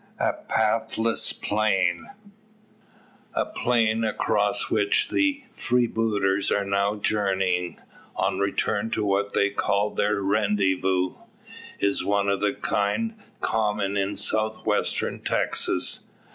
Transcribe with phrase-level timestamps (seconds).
[0.19, 2.09] A PATHLESS PLAIN.
[3.35, 7.79] The plain across which the freebooters are now journeying,
[8.15, 11.19] on return to what they call their "rendyvoo,"
[11.79, 16.03] is one of a kind common in South western Texas.